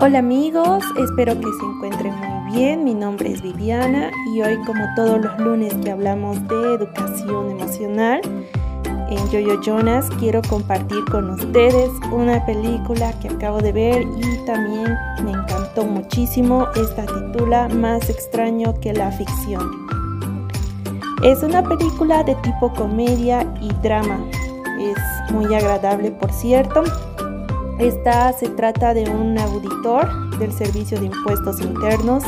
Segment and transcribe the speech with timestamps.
[0.00, 2.84] Hola amigos, espero que se encuentren muy bien.
[2.84, 8.20] Mi nombre es Viviana y hoy como todos los lunes que hablamos de educación emocional
[9.10, 14.96] en Yoyo Jonas quiero compartir con ustedes una película que acabo de ver y también
[15.24, 16.66] me encantó muchísimo.
[16.76, 19.88] Esta titula Más extraño que la ficción.
[21.22, 24.20] Es una película de tipo comedia y drama.
[24.78, 26.84] Es muy agradable por cierto
[27.78, 32.24] esta se trata de un auditor del Servicio de Impuestos Internos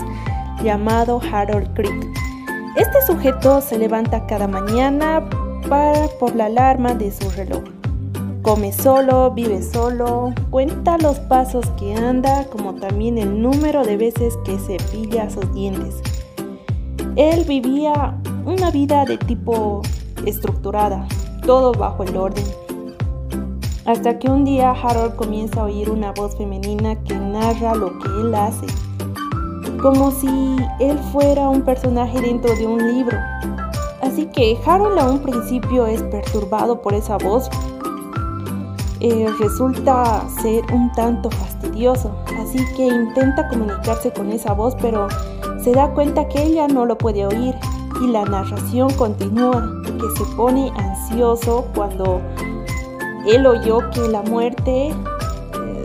[0.62, 2.06] llamado Harold Crick.
[2.76, 5.28] Este sujeto se levanta cada mañana
[5.68, 7.64] para, por la alarma de su reloj.
[8.42, 14.38] Come solo, vive solo, cuenta los pasos que anda, como también el número de veces
[14.45, 15.96] que se pilla sus dientes.
[17.16, 19.82] Él vivía una vida de tipo
[20.24, 21.09] estructurada,
[21.45, 22.45] todo bajo el orden.
[23.90, 28.06] Hasta que un día Harold comienza a oír una voz femenina que narra lo que
[28.20, 28.64] él hace,
[29.82, 30.28] como si
[30.78, 33.18] él fuera un personaje dentro de un libro.
[34.00, 37.50] Así que Harold a un principio es perturbado por esa voz.
[39.00, 45.09] Eh, resulta ser un tanto fastidioso, así que intenta comunicarse con esa voz, pero
[45.65, 47.56] se da cuenta que ella no lo puede oír
[48.00, 52.20] y la narración continúa, que se pone ansioso cuando
[53.26, 54.95] él oyó que la muerte, eh,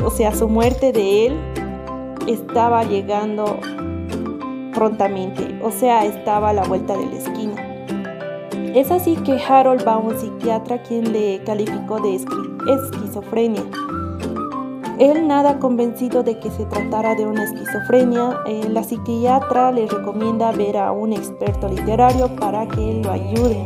[0.03, 1.39] o sea, su muerte de él,
[2.27, 3.59] estaba llegando
[4.73, 7.75] prontamente, o sea, estaba a la vuelta de la esquina.
[8.75, 13.63] Es así que Harold va a un psiquiatra quien le calificó de esquizofrenia.
[14.99, 20.51] Él nada convencido de que se tratara de una esquizofrenia, eh, la psiquiatra le recomienda
[20.51, 23.65] ver a un experto literario para que lo ayude.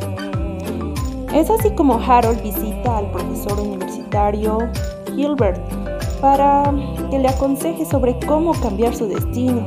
[1.33, 4.67] Es así como Harold visita al profesor universitario
[5.16, 5.61] Gilbert
[6.19, 6.73] para
[7.11, 9.63] que le aconseje sobre cómo cambiar su destino.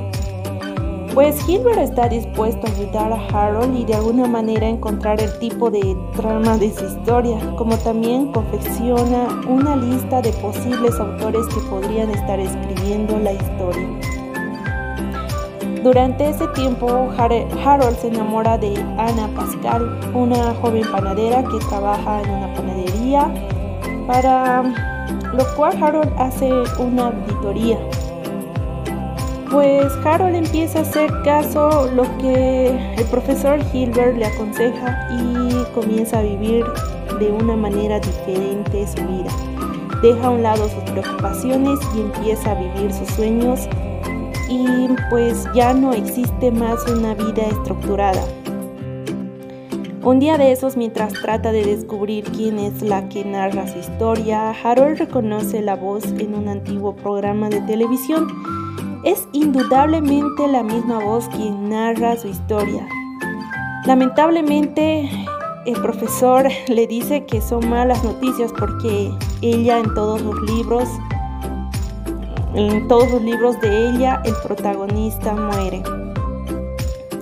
[1.14, 5.70] Pues Gilbert está dispuesto a ayudar a Harold y de alguna manera encontrar el tipo
[5.70, 12.10] de trama de su historia, como también confecciona una lista de posibles autores que podrían
[12.10, 14.21] estar escribiendo la historia.
[15.82, 22.30] Durante ese tiempo, Harold se enamora de Ana Pascal, una joven panadera que trabaja en
[22.30, 23.34] una panadería,
[24.06, 27.80] para lo cual Harold hace una auditoría.
[29.50, 36.20] Pues Harold empieza a hacer caso lo que el profesor Hilbert le aconseja y comienza
[36.20, 36.64] a vivir
[37.18, 39.32] de una manera diferente su vida.
[40.00, 43.68] Deja a un lado sus preocupaciones y empieza a vivir sus sueños
[45.10, 48.22] pues ya no existe más una vida estructurada.
[50.02, 54.50] Un día de esos, mientras trata de descubrir quién es la que narra su historia,
[54.50, 58.26] Harold reconoce la voz en un antiguo programa de televisión.
[59.04, 62.84] Es indudablemente la misma voz quien narra su historia.
[63.86, 65.08] Lamentablemente,
[65.66, 70.88] el profesor le dice que son malas noticias porque ella en todos los libros
[72.54, 75.82] en todos los libros de ella, el protagonista muere.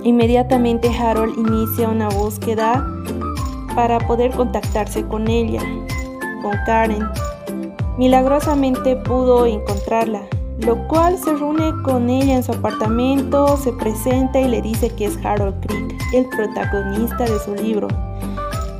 [0.03, 2.85] Inmediatamente Harold inicia una búsqueda
[3.75, 5.61] para poder contactarse con ella,
[6.41, 7.07] con Karen.
[7.97, 10.21] Milagrosamente pudo encontrarla,
[10.59, 15.05] lo cual se reúne con ella en su apartamento, se presenta y le dice que
[15.05, 17.87] es Harold Crick, el protagonista de su libro.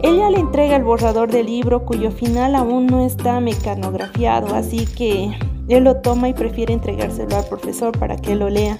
[0.03, 5.31] Ella le entrega el borrador del libro cuyo final aún no está mecanografiado, así que
[5.73, 8.77] él lo toma y prefiere entregárselo al profesor para que lo lea.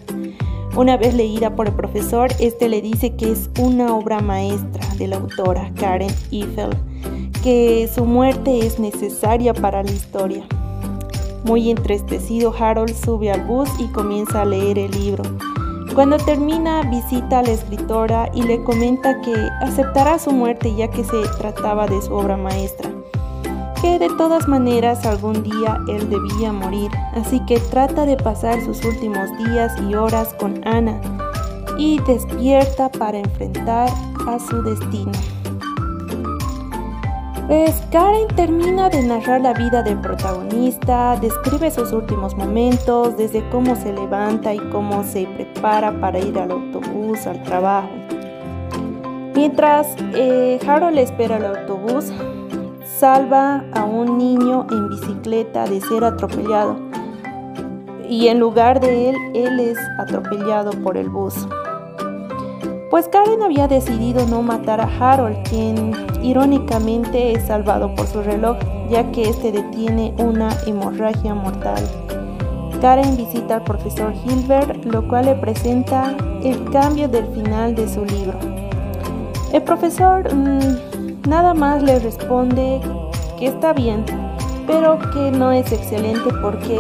[0.75, 5.07] Una vez leída por el profesor, este le dice que es una obra maestra de
[5.07, 6.69] la autora Karen Eiffel,
[7.44, 10.44] que su muerte es necesaria para la historia.
[11.44, 15.24] Muy entristecido, Harold sube al bus y comienza a leer el libro.
[15.96, 21.03] Cuando termina, visita a la escritora y le comenta que aceptará su muerte ya que
[21.03, 22.91] se trataba de su obra maestra
[23.81, 28.83] que de todas maneras algún día él debía morir, así que trata de pasar sus
[28.86, 31.01] últimos días y horas con Ana
[31.78, 33.89] y despierta para enfrentar
[34.28, 35.12] a su destino.
[37.48, 43.75] Pues Karen termina de narrar la vida del protagonista, describe sus últimos momentos, desde cómo
[43.75, 47.89] se levanta y cómo se prepara para ir al autobús, al trabajo.
[49.36, 52.13] Mientras eh, Harold espera el autobús,
[53.01, 56.77] salva a un niño en bicicleta de ser atropellado
[58.07, 61.48] y en lugar de él, él es atropellado por el bus.
[62.92, 68.57] Pues Karen había decidido no matar a Harold, quien irónicamente es salvado por su reloj,
[68.92, 71.83] ya que este detiene una hemorragia mortal.
[72.81, 78.06] Karen visita al profesor Hilbert, lo cual le presenta el cambio del final de su
[78.06, 78.38] libro.
[79.51, 80.90] El profesor mm,
[81.27, 82.81] nada más le responde
[83.38, 84.06] que está bien,
[84.68, 86.77] pero que no es excelente porque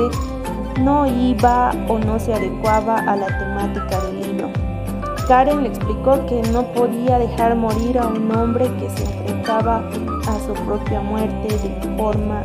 [0.79, 4.49] no iba o no se adecuaba a la temática del libro.
[5.27, 9.83] Karen le explicó que no podía dejar morir a un hombre que se enfrentaba
[10.27, 12.41] a su propia muerte de forma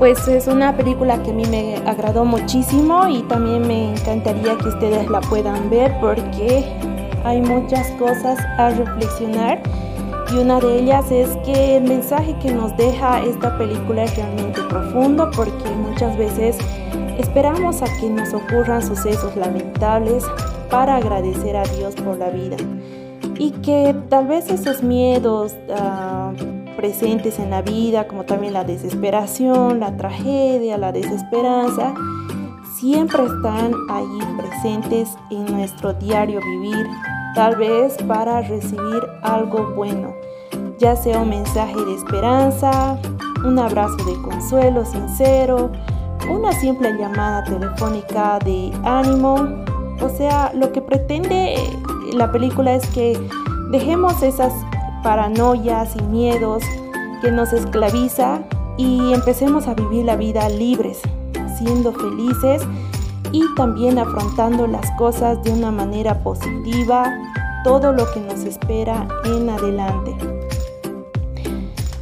[0.00, 4.68] pues es una película que a mí me agradó muchísimo y también me encantaría que
[4.68, 6.64] ustedes la puedan ver porque
[7.24, 9.62] hay muchas cosas a reflexionar
[10.32, 14.62] y una de ellas es que el mensaje que nos deja esta película es realmente
[14.68, 16.56] profundo porque muchas veces
[17.18, 20.24] esperamos a que nos ocurran sucesos lamentables
[20.70, 22.56] para agradecer a Dios por la vida
[23.38, 26.34] y que tal vez esos miedos uh,
[26.76, 31.94] presentes en la vida, como también la desesperación, la tragedia, la desesperanza,
[32.80, 36.86] siempre están ahí presentes en nuestro diario vivir,
[37.34, 40.14] tal vez para recibir algo bueno,
[40.78, 42.98] ya sea un mensaje de esperanza,
[43.44, 45.70] un abrazo de consuelo sincero,
[46.30, 49.34] una simple llamada telefónica de ánimo.
[50.00, 51.56] O sea, lo que pretende
[52.14, 53.20] la película es que
[53.70, 54.54] dejemos esas
[55.02, 56.62] paranoias y miedos
[57.20, 58.40] que nos esclaviza
[58.78, 61.02] y empecemos a vivir la vida libres,
[61.60, 62.62] siendo felices
[63.32, 67.14] y también afrontando las cosas de una manera positiva,
[67.62, 70.16] todo lo que nos espera en adelante.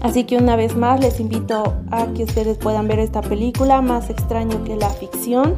[0.00, 4.10] Así que una vez más les invito a que ustedes puedan ver esta película más
[4.10, 5.54] extraño que la ficción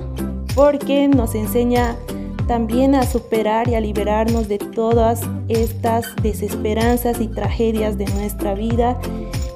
[0.55, 1.97] porque nos enseña
[2.49, 8.99] también a superar y a liberarnos de todas estas desesperanzas y tragedias de nuestra vida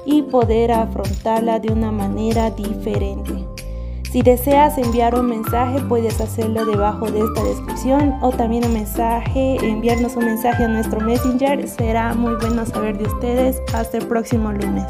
[0.05, 3.44] y poder afrontarla de una manera diferente.
[4.15, 9.57] Si deseas enviar un mensaje, puedes hacerlo debajo de esta descripción o también un mensaje,
[9.61, 11.67] enviarnos un mensaje a nuestro Messenger.
[11.67, 13.61] Será muy bueno saber de ustedes.
[13.73, 14.85] Hasta el próximo lunes.